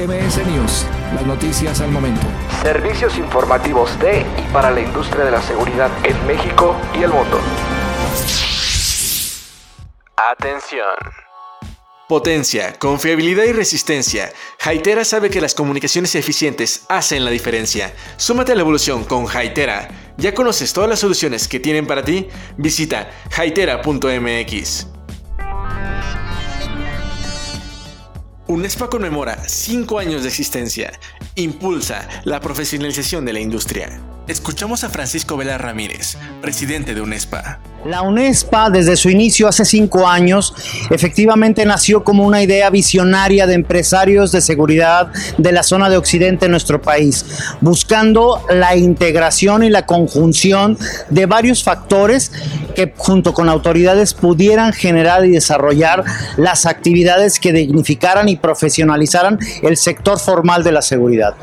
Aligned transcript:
MS 0.00 0.46
News, 0.46 0.86
las 1.14 1.26
noticias 1.26 1.78
al 1.82 1.90
momento. 1.90 2.26
Servicios 2.62 3.18
informativos 3.18 3.98
de 3.98 4.20
y 4.38 4.50
para 4.50 4.70
la 4.70 4.80
industria 4.80 5.26
de 5.26 5.30
la 5.30 5.42
seguridad 5.42 5.90
en 6.04 6.26
México 6.26 6.74
y 6.98 7.02
el 7.02 7.10
mundo. 7.10 7.38
Atención. 10.16 10.96
Potencia, 12.08 12.78
confiabilidad 12.78 13.44
y 13.44 13.52
resistencia. 13.52 14.32
Haitera 14.64 15.04
sabe 15.04 15.28
que 15.28 15.42
las 15.42 15.54
comunicaciones 15.54 16.14
eficientes 16.14 16.86
hacen 16.88 17.22
la 17.22 17.30
diferencia. 17.30 17.92
Súmate 18.16 18.52
a 18.52 18.54
la 18.54 18.62
evolución 18.62 19.04
con 19.04 19.26
Haitera. 19.28 19.88
¿Ya 20.16 20.32
conoces 20.32 20.72
todas 20.72 20.88
las 20.88 21.00
soluciones 21.00 21.46
que 21.46 21.60
tienen 21.60 21.86
para 21.86 22.02
ti? 22.02 22.26
Visita 22.56 23.10
haitera.mx. 23.36 24.89
UNESPA 28.50 28.90
conmemora 28.90 29.44
5 29.46 30.00
años 30.00 30.22
de 30.22 30.28
existencia. 30.28 30.90
Impulsa 31.36 32.08
la 32.24 32.40
profesionalización 32.40 33.24
de 33.24 33.32
la 33.32 33.38
industria. 33.38 34.00
Escuchamos 34.30 34.84
a 34.84 34.90
Francisco 34.90 35.36
Vela 35.36 35.58
Ramírez, 35.58 36.16
presidente 36.40 36.94
de 36.94 37.00
UNESPA. 37.00 37.58
La 37.84 38.02
UNESPA 38.02 38.70
desde 38.70 38.94
su 38.94 39.10
inicio 39.10 39.48
hace 39.48 39.64
cinco 39.64 40.06
años 40.06 40.54
efectivamente 40.88 41.66
nació 41.66 42.04
como 42.04 42.24
una 42.24 42.40
idea 42.40 42.70
visionaria 42.70 43.48
de 43.48 43.54
empresarios 43.54 44.30
de 44.30 44.40
seguridad 44.40 45.10
de 45.36 45.50
la 45.50 45.64
zona 45.64 45.90
de 45.90 45.96
Occidente 45.96 46.46
de 46.46 46.50
nuestro 46.50 46.80
país, 46.80 47.26
buscando 47.60 48.40
la 48.50 48.76
integración 48.76 49.64
y 49.64 49.68
la 49.68 49.84
conjunción 49.84 50.78
de 51.08 51.26
varios 51.26 51.64
factores 51.64 52.30
que 52.76 52.94
junto 52.96 53.34
con 53.34 53.48
autoridades 53.48 54.14
pudieran 54.14 54.72
generar 54.72 55.24
y 55.24 55.30
desarrollar 55.30 56.04
las 56.36 56.66
actividades 56.66 57.40
que 57.40 57.52
dignificaran 57.52 58.28
y 58.28 58.36
profesionalizaran 58.36 59.40
el 59.64 59.76
sector 59.76 60.20
formal 60.20 60.62
de 60.62 60.70
la 60.70 60.82
seguridad. 60.82 61.34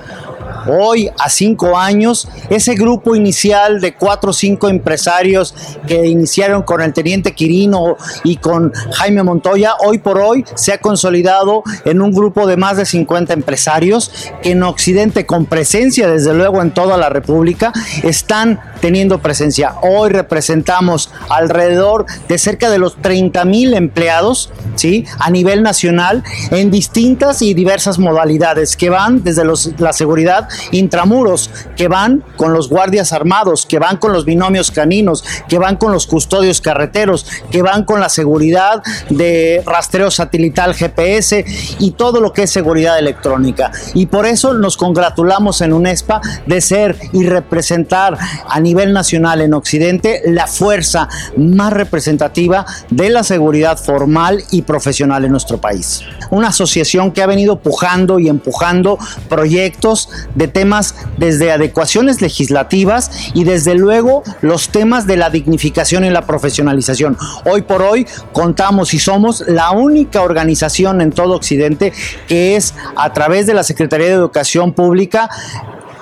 Hoy, 0.68 1.10
a 1.18 1.30
cinco 1.30 1.78
años, 1.78 2.28
ese 2.50 2.76
grupo 2.76 3.16
inicial 3.16 3.80
de 3.80 3.96
cuatro 3.96 4.32
o 4.32 4.34
cinco 4.34 4.70
empresarios 4.70 5.56
que 5.88 6.06
iniciaron 6.08 6.64
con 6.64 6.82
el 6.82 6.94
teniente 6.94 7.34
Quirino 7.34 7.98
y 8.24 8.38
con 8.38 8.74
Jaime 8.94 9.24
Montoya, 9.24 9.76
hoy 9.80 10.00
por 10.00 10.20
hoy 10.20 10.44
se 10.56 10.74
ha 10.74 10.80
consolidado 10.80 11.64
en 11.86 12.02
un 12.02 12.12
grupo 12.12 12.48
de 12.48 12.58
más 12.58 12.78
de 12.78 12.86
50 12.86 13.34
empresarios 13.34 14.12
que 14.42 14.52
en 14.52 14.64
Occidente, 14.64 15.26
con 15.26 15.46
presencia 15.46 16.08
desde 16.08 16.34
luego 16.34 16.62
en 16.62 16.72
toda 16.72 16.98
la 16.98 17.10
República, 17.10 17.72
están 18.04 18.60
teniendo 18.82 19.20
presencia. 19.20 19.76
Hoy 19.82 20.10
representamos 20.10 21.12
alrededor 21.30 22.06
de 22.28 22.38
cerca 22.38 22.70
de 22.70 22.78
los 22.78 22.96
30 23.02 23.46
mil 23.46 23.74
empleados 23.74 24.52
¿sí? 24.76 25.06
a 25.20 25.30
nivel 25.30 25.64
nacional 25.64 26.24
en 26.52 26.72
distintas 26.72 27.42
y 27.42 27.54
diversas 27.54 28.00
modalidades 28.00 28.76
que 28.76 28.90
van 28.90 29.24
desde 29.24 29.44
los, 29.44 29.80
la 29.80 29.94
seguridad 29.94 30.48
intramuros, 30.72 31.50
que 31.76 31.88
van 31.88 32.24
con 32.36 32.54
los 32.54 32.70
guardias 32.70 33.14
armados, 33.14 33.66
que 33.66 33.80
van 33.80 33.98
con 33.98 34.14
los 34.14 34.26
binomios 34.26 34.72
caninos, 34.72 35.24
que 35.48 35.58
van 35.58 35.78
con 35.78 35.92
los 35.92 36.08
custodios 36.08 36.62
carreteros, 36.62 37.26
que 37.52 37.62
van 37.62 37.84
con 37.84 38.00
la 38.00 38.10
seguridad 38.10 38.82
de 39.10 39.64
rastreo 39.66 40.12
satelital 40.12 40.74
GPS 40.74 41.46
y 41.80 41.92
todo 41.92 42.22
lo 42.22 42.34
que 42.34 42.44
es 42.44 42.52
seguridad 42.52 43.00
electrónica. 43.00 43.72
Y 43.94 44.08
por 44.08 44.26
eso 44.26 44.54
nos 44.54 44.78
congratulamos 44.78 45.62
en 45.62 45.74
UNESPA 45.74 46.22
de 46.46 46.62
ser 46.62 46.98
y 47.14 47.26
representar 47.26 48.18
a 48.50 48.60
nivel 48.60 48.94
nacional 48.94 49.42
en 49.42 49.54
Occidente 49.54 50.22
la 50.26 50.48
fuerza 50.48 51.08
más 51.36 51.74
representativa 51.74 52.66
de 52.90 53.10
la 53.10 53.24
seguridad 53.24 53.78
formal 53.78 54.44
y 54.52 54.64
profesional 54.64 55.26
en 55.26 55.32
nuestro 55.32 55.60
país. 55.60 56.02
Una 56.30 56.50
asociación 56.50 57.12
que 57.12 57.22
ha 57.22 57.28
venido 57.28 57.60
pujando 57.60 58.20
y 58.20 58.30
empujando 58.30 58.98
proyectos 59.30 60.10
de 60.36 60.47
temas 60.48 60.96
desde 61.18 61.52
adecuaciones 61.52 62.22
legislativas 62.22 63.12
y 63.34 63.44
desde 63.44 63.76
luego 63.76 64.24
los 64.42 64.70
temas 64.70 65.08
de 65.08 65.18
la 65.18 65.30
dignificación 65.30 66.06
y 66.06 66.10
la 66.10 66.26
profesionalización. 66.26 67.18
Hoy 67.46 67.62
por 67.62 67.82
hoy 67.82 68.08
contamos 68.34 68.94
y 68.94 69.00
somos 69.00 69.44
la 69.48 69.72
única 69.72 70.22
organización 70.22 71.02
en 71.02 71.12
todo 71.12 71.36
Occidente 71.36 71.94
que 72.28 72.56
es 72.56 72.74
a 72.96 73.14
través 73.14 73.48
de 73.48 73.54
la 73.54 73.64
Secretaría 73.64 74.08
de 74.08 74.14
Educación 74.14 74.74
Pública 74.74 75.30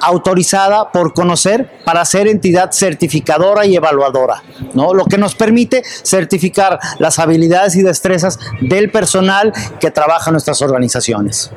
autorizada 0.01 0.91
por 0.91 1.13
conocer 1.13 1.79
para 1.84 2.05
ser 2.05 2.28
entidad 2.28 2.72
certificadora 2.72 3.66
y 3.66 3.75
evaluadora, 3.75 4.44
¿no? 4.73 4.94
Lo 4.94 5.05
que 5.05 5.17
nos 5.17 5.35
permite 5.35 5.84
certificar 6.03 6.79
las 7.00 7.17
habilidades 7.17 7.75
y 7.75 7.81
destrezas 7.81 8.39
del 8.61 8.91
personal 8.91 9.51
que 9.79 9.91
trabaja 9.91 10.29
en 10.29 10.34
nuestras 10.34 10.61
organizaciones. 10.61 11.51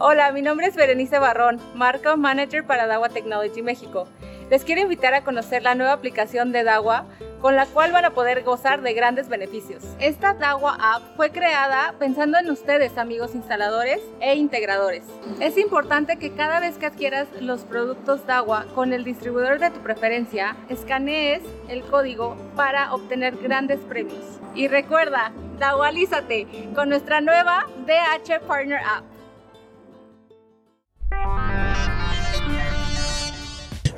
Hola, 0.00 0.30
mi 0.30 0.42
nombre 0.42 0.68
es 0.68 0.76
Berenice 0.76 1.18
Barrón, 1.18 1.60
Marca 1.74 2.14
Manager 2.14 2.64
para 2.64 2.86
Dawa 2.86 3.08
Technology 3.08 3.62
México. 3.62 4.06
Les 4.48 4.62
quiero 4.62 4.80
invitar 4.80 5.12
a 5.12 5.24
conocer 5.24 5.64
la 5.64 5.74
nueva 5.74 5.92
aplicación 5.92 6.52
de 6.52 6.62
Dawa 6.62 7.06
con 7.40 7.56
la 7.56 7.66
cual 7.66 7.90
van 7.90 8.04
a 8.04 8.10
poder 8.10 8.44
gozar 8.44 8.80
de 8.80 8.92
grandes 8.94 9.28
beneficios. 9.28 9.82
Esta 9.98 10.34
Dawa 10.34 10.78
App 10.80 11.02
fue 11.16 11.30
creada 11.30 11.96
pensando 11.98 12.38
en 12.38 12.48
ustedes, 12.48 12.96
amigos 12.96 13.34
instaladores 13.34 14.00
e 14.20 14.36
integradores. 14.36 15.02
Es 15.40 15.58
importante 15.58 16.16
que 16.16 16.32
cada 16.32 16.60
vez 16.60 16.78
que 16.78 16.86
adquieras 16.86 17.26
los 17.40 17.64
productos 17.64 18.24
Dawa 18.24 18.66
con 18.76 18.92
el 18.92 19.02
distribuidor 19.02 19.58
de 19.58 19.70
tu 19.70 19.80
preferencia, 19.80 20.54
escanees 20.68 21.42
el 21.68 21.82
código 21.82 22.36
para 22.54 22.94
obtener 22.94 23.36
grandes 23.36 23.80
premios. 23.80 24.38
Y 24.54 24.68
recuerda, 24.68 25.32
Dawalízate 25.58 26.46
con 26.76 26.88
nuestra 26.88 27.20
nueva 27.20 27.66
DH 27.84 28.46
Partner 28.46 28.78
App. 28.78 29.17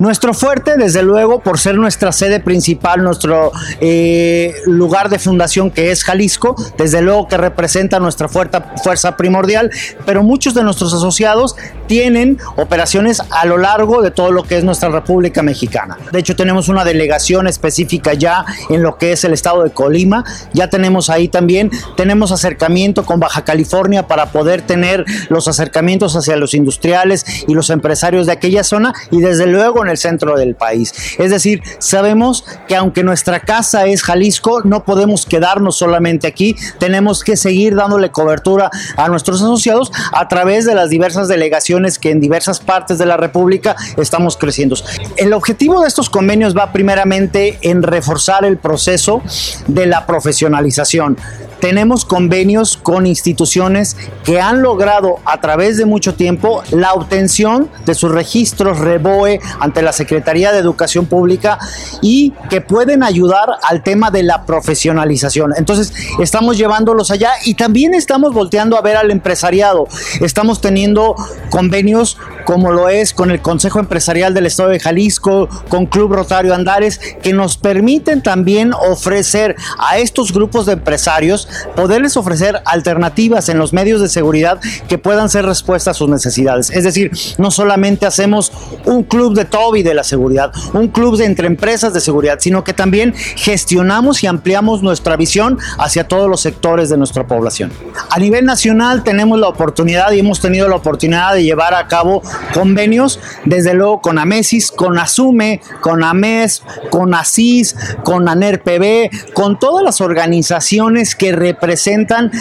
Nuestro 0.01 0.33
fuerte, 0.33 0.77
desde 0.77 1.03
luego, 1.03 1.41
por 1.41 1.59
ser 1.59 1.75
nuestra 1.75 2.11
sede 2.11 2.39
principal, 2.39 3.03
nuestro 3.03 3.51
eh, 3.81 4.51
lugar 4.65 5.09
de 5.09 5.19
fundación 5.19 5.69
que 5.69 5.91
es 5.91 6.03
Jalisco, 6.03 6.55
desde 6.75 7.03
luego 7.03 7.27
que 7.27 7.37
representa 7.37 7.99
nuestra 7.99 8.27
fuerza, 8.27 9.15
primordial, 9.15 9.69
pero 10.03 10.23
muchos 10.23 10.55
de 10.55 10.63
nuestros 10.63 10.91
asociados 10.95 11.55
tienen 11.85 12.39
operaciones 12.55 13.21
a 13.29 13.45
lo 13.45 13.59
largo 13.59 14.01
de 14.01 14.09
todo 14.09 14.31
lo 14.31 14.41
que 14.41 14.57
es 14.57 14.63
nuestra 14.63 14.89
República 14.89 15.43
Mexicana. 15.43 15.99
De 16.11 16.17
hecho, 16.17 16.35
tenemos 16.35 16.67
una 16.67 16.83
delegación 16.83 17.45
específica 17.45 18.15
ya 18.15 18.43
en 18.71 18.81
lo 18.81 18.97
que 18.97 19.11
es 19.11 19.23
el 19.23 19.33
estado 19.33 19.61
de 19.61 19.69
Colima, 19.69 20.25
ya 20.51 20.67
tenemos 20.67 21.11
ahí 21.11 21.27
también, 21.27 21.69
tenemos 21.95 22.31
acercamiento 22.31 23.05
con 23.05 23.19
Baja 23.19 23.45
California 23.45 24.07
para 24.07 24.31
poder 24.31 24.63
tener 24.63 25.05
los 25.29 25.47
acercamientos 25.47 26.15
hacia 26.15 26.37
los 26.37 26.55
industriales 26.55 27.23
y 27.47 27.53
los 27.53 27.69
empresarios 27.69 28.25
de 28.25 28.31
aquella 28.31 28.63
zona 28.63 28.95
y 29.11 29.21
desde 29.21 29.45
luego 29.45 29.85
en 29.85 29.90
el 29.91 29.97
centro 29.97 30.37
del 30.37 30.55
país. 30.55 30.93
Es 31.17 31.31
decir, 31.31 31.61
sabemos 31.79 32.45
que 32.67 32.75
aunque 32.75 33.03
nuestra 33.03 33.39
casa 33.39 33.85
es 33.85 34.03
Jalisco, 34.03 34.61
no 34.63 34.83
podemos 34.83 35.25
quedarnos 35.25 35.77
solamente 35.77 36.27
aquí, 36.27 36.55
tenemos 36.79 37.23
que 37.23 37.37
seguir 37.37 37.75
dándole 37.75 38.11
cobertura 38.11 38.69
a 38.97 39.07
nuestros 39.07 39.41
asociados 39.41 39.91
a 40.13 40.27
través 40.27 40.65
de 40.65 40.75
las 40.75 40.89
diversas 40.89 41.27
delegaciones 41.27 41.99
que 41.99 42.11
en 42.11 42.19
diversas 42.19 42.59
partes 42.59 42.97
de 42.97 43.05
la 43.05 43.17
República 43.17 43.75
estamos 43.97 44.37
creciendo. 44.37 44.75
El 45.17 45.33
objetivo 45.33 45.81
de 45.81 45.87
estos 45.87 46.09
convenios 46.09 46.55
va 46.55 46.71
primeramente 46.71 47.59
en 47.61 47.83
reforzar 47.83 48.45
el 48.45 48.57
proceso 48.57 49.21
de 49.67 49.85
la 49.85 50.05
profesionalización 50.05 51.17
tenemos 51.61 52.05
convenios 52.05 52.75
con 52.75 53.05
instituciones 53.05 53.95
que 54.25 54.41
han 54.41 54.63
logrado 54.63 55.19
a 55.25 55.39
través 55.39 55.77
de 55.77 55.85
mucho 55.85 56.15
tiempo 56.15 56.63
la 56.71 56.93
obtención 56.93 57.69
de 57.85 57.93
sus 57.93 58.11
registros 58.11 58.79
REBOE 58.79 59.39
ante 59.59 59.80
la 59.81 59.93
Secretaría 59.93 60.51
de 60.51 60.59
Educación 60.59 61.05
Pública 61.05 61.57
y 62.01 62.33
que 62.49 62.61
pueden 62.61 63.03
ayudar 63.03 63.49
al 63.63 63.83
tema 63.83 64.11
de 64.11 64.23
la 64.23 64.45
profesionalización. 64.45 65.53
Entonces, 65.57 65.93
estamos 66.19 66.57
llevándolos 66.57 67.11
allá 67.11 67.31
y 67.45 67.55
también 67.55 67.93
estamos 67.93 68.33
volteando 68.33 68.77
a 68.77 68.81
ver 68.81 68.97
al 68.97 69.11
empresariado. 69.11 69.87
Estamos 70.19 70.61
teniendo 70.61 71.15
convenios 71.49 72.17
como 72.45 72.71
lo 72.71 72.89
es 72.89 73.13
con 73.13 73.31
el 73.31 73.41
Consejo 73.41 73.79
Empresarial 73.79 74.33
del 74.33 74.45
Estado 74.45 74.69
de 74.69 74.79
Jalisco, 74.79 75.47
con 75.69 75.85
Club 75.85 76.13
Rotario 76.13 76.53
Andares, 76.53 76.99
que 77.21 77.33
nos 77.33 77.57
permiten 77.57 78.21
también 78.21 78.73
ofrecer 78.73 79.55
a 79.77 79.99
estos 79.99 80.33
grupos 80.33 80.65
de 80.65 80.73
empresarios 80.73 81.47
poderles 81.75 82.17
ofrecer 82.17 82.61
alternativas 82.65 83.49
en 83.49 83.57
los 83.57 83.73
medios 83.73 84.01
de 84.01 84.09
seguridad 84.09 84.59
que 84.87 84.97
puedan 84.97 85.29
ser 85.29 85.45
respuesta 85.45 85.91
a 85.91 85.93
sus 85.93 86.09
necesidades. 86.09 86.69
Es 86.71 86.83
decir, 86.83 87.11
no 87.37 87.51
solamente 87.51 88.05
hacemos 88.05 88.51
un 88.85 89.03
club 89.03 89.35
de 89.35 89.45
todos 89.45 89.70
lobby 89.71 89.83
de 89.83 89.93
la 89.93 90.03
seguridad, 90.03 90.51
un 90.73 90.89
club 90.89 91.17
de 91.17 91.25
entre 91.25 91.47
empresas 91.47 91.93
de 91.93 92.01
seguridad, 92.01 92.37
sino 92.39 92.63
que 92.63 92.73
también 92.73 93.13
gestionamos 93.15 94.23
y 94.23 94.27
ampliamos 94.27 94.83
nuestra 94.83 95.15
visión 95.15 95.57
hacia 95.77 96.07
todos 96.07 96.29
los 96.29 96.41
sectores 96.41 96.89
de 96.89 96.97
nuestra 96.97 97.25
población. 97.25 97.71
A 98.09 98.19
nivel 98.19 98.45
nacional 98.45 99.03
tenemos 99.03 99.39
la 99.39 99.47
oportunidad 99.47 100.11
y 100.11 100.19
hemos 100.19 100.39
tenido 100.39 100.67
la 100.67 100.75
oportunidad 100.75 101.33
de 101.33 101.43
llevar 101.43 101.73
a 101.73 101.87
cabo 101.87 102.21
convenios, 102.53 103.19
desde 103.45 103.73
luego 103.73 104.01
con 104.01 104.17
Amesis, 104.19 104.71
con 104.71 104.97
Asume, 104.97 105.61
con 105.79 106.03
AMES, 106.03 106.63
con 106.89 107.13
ASIS, 107.13 107.75
con 108.03 108.27
ANERPB, 108.27 109.33
con 109.33 109.57
todas 109.57 109.83
las 109.83 110.01
organizaciones 110.01 111.15
que 111.15 111.31
representan 111.31 112.31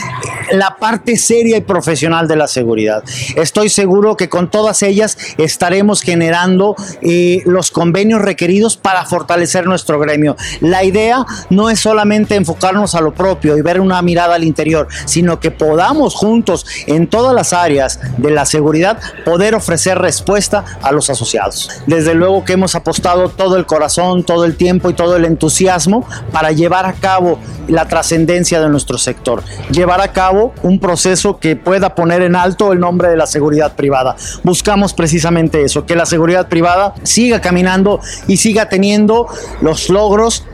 la 0.51 0.77
parte 0.81 1.17
seria 1.17 1.57
y 1.57 1.61
profesional 1.61 2.27
de 2.27 2.37
la 2.37 2.49
seguridad. 2.49 3.05
Estoy 3.37 3.69
seguro 3.69 4.17
que 4.17 4.29
con 4.29 4.51
todas 4.51 4.83
ellas 4.83 5.17
estaremos 5.39 6.03
generando 6.03 6.75
eh, 7.03 7.20
los 7.45 7.71
convenios 7.71 8.21
requeridos 8.21 8.77
para 8.77 9.05
fortalecer 9.05 9.67
nuestro 9.67 9.99
gremio. 9.99 10.37
La 10.61 10.85
idea 10.85 11.25
no 11.51 11.71
es 11.71 11.81
solamente 11.81 12.35
enfocarnos 12.35 12.95
a 12.95 13.01
lo 13.01 13.13
propio 13.13 13.57
y 13.57 13.63
ver 13.63 13.81
una 13.81 14.01
mirada 14.03 14.35
al 14.35 14.45
interior, 14.45 14.89
sino 15.07 15.41
que 15.41 15.51
podamos 15.51 16.15
juntos 16.15 16.67
en 16.87 17.09
todas 17.09 17.35
las 17.35 17.53
áreas 17.53 18.01
de 18.19 18.31
la 18.31 18.47
seguridad 18.47 18.99
poder 19.25 19.55
ofrecer 19.55 19.99
respuesta 19.99 20.65
a 20.83 20.93
los 20.93 21.11
asociados. 21.11 21.69
Desde 21.87 22.15
luego 22.15 22.45
que 22.45 22.55
hemos 22.55 22.75
apostado 22.75 23.29
todo 23.29 23.57
el 23.57 23.67
corazón, 23.67 24.25
todo 24.25 24.45
el 24.45 24.57
tiempo 24.57 24.91
y 24.91 24.95
todo 24.95 25.17
el 25.17 25.25
entusiasmo 25.25 26.07
para 26.33 26.53
llevar 26.53 26.87
a 26.87 26.93
cabo 26.93 27.39
la 27.69 27.87
trascendencia 27.87 28.61
de 28.61 28.69
nuestro 28.69 28.99
sector, 28.99 29.43
llevar 29.71 30.01
a 30.01 30.13
cabo 30.13 30.53
un 30.63 30.79
proceso 30.81 31.39
que 31.39 31.57
pueda 31.57 31.95
poner 31.95 32.23
en 32.23 32.37
alto 32.37 32.73
el 32.73 32.81
nombre 32.81 33.09
de 33.09 33.17
la 33.17 33.27
seguridad 33.27 33.77
privada. 33.77 34.17
Buscamos 34.43 34.93
precisamente 34.93 35.63
eso, 35.63 35.87
que 35.87 35.97
la 35.97 36.07
seguridad 36.07 36.49
privada 36.49 36.95
siga 37.03 37.41
caminando 37.41 38.01
y 38.27 38.37
siga 38.37 38.69
teniendo 38.69 39.27
los 39.61 39.89
logros 39.89 40.45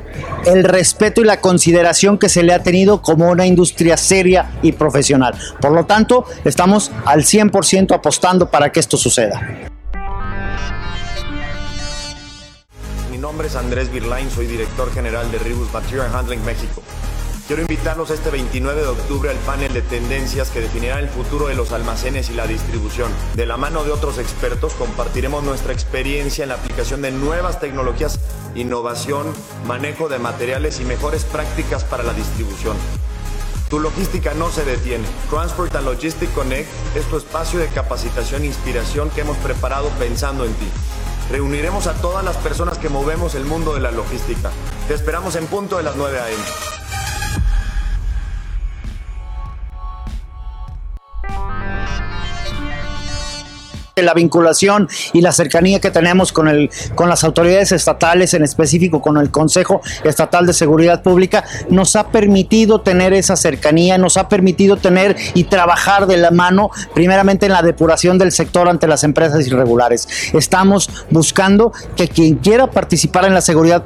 el 0.45 0.65
respeto 0.65 1.21
y 1.21 1.25
la 1.25 1.41
consideración 1.41 2.19
que 2.19 2.29
se 2.29 2.43
le 2.43 2.55
ha 2.55 2.63
tenido 2.63 3.03
como 3.03 3.29
una 3.31 3.47
industria 3.47 3.97
seria 3.97 4.51
y 4.63 4.73
profesional. 4.73 5.35
Por 5.61 5.73
lo 5.73 5.87
tanto, 5.87 6.25
estamos 6.45 6.91
al 7.05 7.23
100% 7.23 7.95
apostando 7.95 8.51
para 8.51 8.71
que 8.71 8.81
esto 8.81 8.97
suceda. 8.97 9.41
Mi 13.11 13.19
nombre 13.19 13.49
es 13.49 13.57
Andrés 13.57 13.91
Birlain, 13.93 14.31
soy 14.31 14.47
director 14.47 14.93
general 14.93 15.31
de 15.33 15.39
Ribus 15.39 15.73
Material 15.73 16.15
Handling 16.15 16.45
México. 16.45 16.83
Quiero 17.47 17.63
invitarlos 17.63 18.11
este 18.11 18.31
29 18.31 18.81
de 18.81 18.89
octubre 18.89 19.31
al 19.31 19.37
panel 19.37 19.73
de 19.73 19.81
tendencias 19.81 20.51
que 20.51 20.61
definirá 20.61 20.99
el 20.99 21.09
futuro 21.09 21.47
de 21.47 21.55
los 21.55 21.71
almacenes 21.71 22.29
y 22.29 22.35
la 22.35 22.45
distribución. 22.45 23.09
De 23.37 23.47
la 23.47 23.57
mano 23.57 23.85
de 23.85 23.93
otros 23.93 24.19
expertos 24.19 24.73
compartiremos 24.73 25.45
nuestra 25.45 25.73
experiencia 25.73 26.43
en 26.43 26.49
la 26.49 26.57
aplicación 26.57 27.03
de 27.03 27.13
nuevas 27.13 27.61
tecnologías, 27.61 28.19
innovación, 28.57 29.33
manejo 29.65 30.09
de 30.09 30.19
materiales 30.19 30.81
y 30.81 30.85
mejores 30.85 31.25
prácticas 31.25 31.85
para 31.85 32.03
la 32.03 32.15
distribución. 32.15 32.77
Tu 33.71 33.79
logística 33.79 34.35
no 34.35 34.51
se 34.51 34.65
detiene. 34.65 35.07
Transport 35.31 35.73
and 35.77 35.87
Logistic 35.87 36.35
Connect 36.35 36.69
es 36.97 37.05
tu 37.05 37.17
espacio 37.17 37.61
de 37.61 37.69
capacitación 37.69 38.43
e 38.43 38.47
inspiración 38.47 39.09
que 39.11 39.21
hemos 39.21 39.37
preparado 39.37 39.89
pensando 40.01 40.45
en 40.45 40.53
ti. 40.55 40.67
Reuniremos 41.31 41.87
a 41.87 41.95
todas 41.95 42.25
las 42.25 42.37
personas 42.39 42.79
que 42.79 42.89
movemos 42.89 43.37
el 43.37 43.45
mundo 43.45 43.73
de 43.73 43.81
la 43.81 43.93
logística. 43.93 44.51
Te 44.89 44.95
esperamos 44.95 45.37
en 45.37 45.47
punto 45.47 45.77
de 45.77 45.85
las 45.85 45.95
9 45.95 46.19
a.m. 46.19 46.76
la 54.03 54.13
vinculación 54.13 54.91
y 55.15 55.23
la 55.23 55.33
cercanía 55.33 55.81
que 55.81 55.91
tenemos 55.91 56.31
con, 56.31 56.49
el, 56.49 56.69
con 56.95 57.09
las 57.09 57.25
autoridades 57.25 57.73
estatales, 57.73 58.35
en 58.35 58.45
específico 58.45 59.01
con 59.01 59.17
el 59.17 59.31
Consejo 59.31 59.81
Estatal 60.05 60.45
de 60.45 60.53
Seguridad 60.53 61.03
Pública, 61.03 61.45
nos 61.71 61.97
ha 61.97 62.09
permitido 62.09 62.83
tener 62.83 63.15
esa 63.15 63.37
cercanía, 63.37 63.97
nos 63.97 64.19
ha 64.19 64.29
permitido 64.29 64.77
tener 64.77 65.17
y 65.33 65.45
trabajar 65.45 66.07
de 66.07 66.19
la 66.19 66.31
mano, 66.31 66.71
primeramente 66.95 67.47
en 67.47 67.53
la 67.53 67.63
depuración 67.63 68.19
del 68.19 68.33
sector 68.33 68.69
ante 68.69 68.87
las 68.87 69.03
empresas 69.03 69.47
irregulares. 69.47 70.07
Estamos 70.35 70.91
buscando 71.09 71.73
que 71.97 72.07
quien 72.07 72.35
quiera 72.35 72.71
participar 72.71 73.25
en 73.25 73.33
la 73.33 73.41
seguridad 73.41 73.85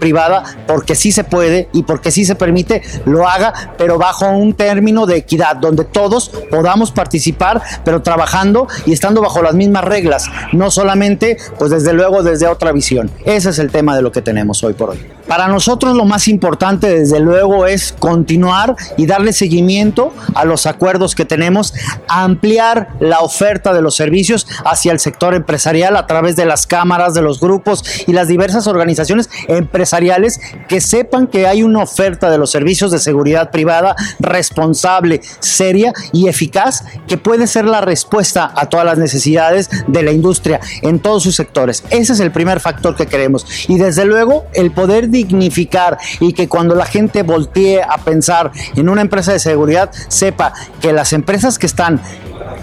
privada, 0.00 0.42
porque 0.66 0.96
sí 0.96 1.12
se 1.12 1.22
puede 1.22 1.68
y 1.72 1.84
porque 1.84 2.10
sí 2.10 2.24
se 2.24 2.34
permite, 2.34 2.82
lo 3.04 3.28
haga, 3.28 3.74
pero 3.78 3.96
bajo 3.96 4.28
un 4.28 4.54
término 4.54 5.06
de 5.06 5.18
equidad, 5.18 5.54
donde 5.54 5.84
todos 5.84 6.32
podamos 6.50 6.90
participar, 6.90 7.62
pero 7.84 8.02
trabajando 8.02 8.66
y 8.86 8.92
estando 8.92 9.22
bajo 9.22 9.40
la 9.40 9.51
mismas 9.54 9.84
reglas, 9.84 10.26
no 10.52 10.70
solamente, 10.70 11.36
pues 11.58 11.70
desde 11.70 11.92
luego 11.92 12.22
desde 12.22 12.46
otra 12.46 12.72
visión. 12.72 13.10
Ese 13.24 13.50
es 13.50 13.58
el 13.58 13.70
tema 13.70 13.96
de 13.96 14.02
lo 14.02 14.12
que 14.12 14.22
tenemos 14.22 14.62
hoy 14.64 14.74
por 14.74 14.90
hoy. 14.90 14.98
Para 15.32 15.48
nosotros 15.48 15.96
lo 15.96 16.04
más 16.04 16.28
importante, 16.28 16.88
desde 16.88 17.18
luego, 17.18 17.64
es 17.64 17.94
continuar 17.98 18.76
y 18.98 19.06
darle 19.06 19.32
seguimiento 19.32 20.12
a 20.34 20.44
los 20.44 20.66
acuerdos 20.66 21.14
que 21.14 21.24
tenemos, 21.24 21.72
ampliar 22.06 22.90
la 23.00 23.20
oferta 23.20 23.72
de 23.72 23.80
los 23.80 23.96
servicios 23.96 24.46
hacia 24.66 24.92
el 24.92 25.00
sector 25.00 25.32
empresarial 25.32 25.96
a 25.96 26.06
través 26.06 26.36
de 26.36 26.44
las 26.44 26.66
cámaras, 26.66 27.14
de 27.14 27.22
los 27.22 27.40
grupos 27.40 27.82
y 28.06 28.12
las 28.12 28.28
diversas 28.28 28.66
organizaciones 28.66 29.30
empresariales 29.48 30.38
que 30.68 30.82
sepan 30.82 31.26
que 31.26 31.46
hay 31.46 31.62
una 31.62 31.82
oferta 31.82 32.30
de 32.30 32.36
los 32.36 32.50
servicios 32.50 32.90
de 32.90 32.98
seguridad 32.98 33.50
privada 33.50 33.96
responsable, 34.20 35.22
seria 35.40 35.94
y 36.12 36.28
eficaz 36.28 36.84
que 37.08 37.16
puede 37.16 37.46
ser 37.46 37.64
la 37.64 37.80
respuesta 37.80 38.52
a 38.54 38.66
todas 38.66 38.84
las 38.84 38.98
necesidades 38.98 39.70
de 39.86 40.02
la 40.02 40.12
industria 40.12 40.60
en 40.82 41.00
todos 41.00 41.22
sus 41.22 41.36
sectores. 41.36 41.84
Ese 41.88 42.12
es 42.12 42.20
el 42.20 42.32
primer 42.32 42.60
factor 42.60 42.96
que 42.96 43.06
queremos. 43.06 43.46
Y 43.66 43.78
desde 43.78 44.04
luego 44.04 44.44
el 44.52 44.72
poder 44.72 45.08
dignificar 45.24 45.98
y 46.20 46.32
que 46.32 46.48
cuando 46.48 46.74
la 46.74 46.86
gente 46.86 47.22
voltee 47.22 47.82
a 47.82 47.98
pensar 47.98 48.52
en 48.74 48.88
una 48.88 49.00
empresa 49.00 49.32
de 49.32 49.38
seguridad, 49.38 49.90
sepa 50.08 50.52
que 50.80 50.92
las 50.92 51.12
empresas 51.12 51.58
que 51.58 51.66
están 51.66 52.00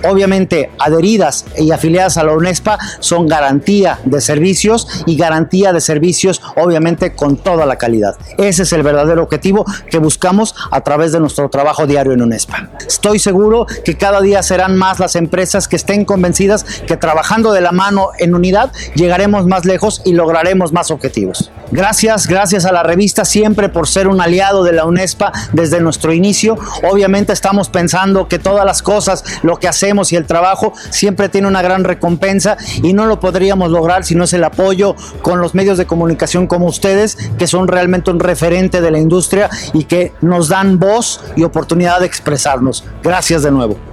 obviamente 0.03 0.71
adheridas 0.79 1.45
y 1.57 1.71
afiliadas 1.71 2.17
a 2.17 2.23
la 2.23 2.33
UNESPA 2.33 2.77
son 2.99 3.27
garantía 3.27 3.99
de 4.05 4.21
servicios 4.21 4.87
y 5.05 5.15
garantía 5.15 5.73
de 5.73 5.81
servicios 5.81 6.41
obviamente 6.55 7.15
con 7.15 7.37
toda 7.37 7.65
la 7.65 7.77
calidad. 7.77 8.15
Ese 8.37 8.63
es 8.63 8.73
el 8.73 8.83
verdadero 8.83 9.23
objetivo 9.23 9.65
que 9.89 9.99
buscamos 9.99 10.55
a 10.71 10.81
través 10.81 11.11
de 11.11 11.19
nuestro 11.19 11.49
trabajo 11.49 11.87
diario 11.87 12.13
en 12.13 12.21
UNESPA. 12.21 12.69
Estoy 12.87 13.19
seguro 13.19 13.65
que 13.83 13.97
cada 13.97 14.21
día 14.21 14.43
serán 14.43 14.77
más 14.77 14.99
las 14.99 15.15
empresas 15.15 15.67
que 15.67 15.75
estén 15.75 16.05
convencidas 16.05 16.63
que 16.63 16.97
trabajando 16.97 17.51
de 17.51 17.61
la 17.61 17.71
mano 17.71 18.09
en 18.17 18.35
unidad 18.35 18.71
llegaremos 18.95 19.45
más 19.45 19.65
lejos 19.65 20.01
y 20.05 20.13
lograremos 20.13 20.71
más 20.71 20.91
objetivos. 20.91 21.51
Gracias, 21.71 22.25
gracias 22.27 22.65
a 22.65 22.71
la 22.71 22.81
revista 22.81 23.25
siempre 23.25 23.69
por 23.69 23.87
ser 23.87 24.07
un 24.07 24.21
aliado 24.21 24.63
de 24.63 24.71
la 24.71 24.85
UNESPA 24.85 25.31
desde 25.53 25.79
nuestro 25.79 26.13
inicio. 26.13 26.57
Obviamente 26.89 27.31
estamos 27.31 27.69
pensando 27.69 28.27
que 28.27 28.39
todas 28.39 28.65
las 28.65 28.81
cosas, 28.81 29.23
lo 29.43 29.57
que 29.57 29.67
hacemos 29.69 30.12
y 30.12 30.16
el 30.16 30.25
trabajo 30.25 30.74
siempre 30.89 31.30
tiene 31.30 31.48
una 31.48 31.62
gran 31.62 31.83
recompensa 31.83 32.57
y 32.83 32.94
no 32.94 33.06
lo 33.06 33.19
podríamos 33.19 33.71
lograr 33.71 34.04
si 34.04 34.16
no 34.16 34.25
es 34.25 34.33
el 34.33 34.44
apoyo 34.44 34.95
con 35.21 35.39
los 35.39 35.56
medios 35.56 35.77
de 35.77 35.86
comunicación 35.86 36.48
como 36.48 36.66
ustedes, 36.66 37.18
que 37.38 37.48
son 37.48 37.68
realmente 37.68 38.12
un 38.12 38.19
referente 38.19 38.81
de 38.81 38.92
la 38.92 39.00
industria 39.00 39.49
y 39.73 39.85
que 39.85 40.14
nos 40.21 40.49
dan 40.49 40.80
voz 40.80 41.21
y 41.35 41.44
oportunidad 41.44 41.99
de 41.99 42.06
expresarnos. 42.06 42.83
Gracias 43.04 43.44
de 43.44 43.52
nuevo. 43.52 43.88